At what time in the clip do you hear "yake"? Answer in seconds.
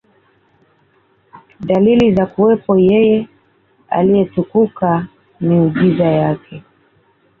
6.05-6.63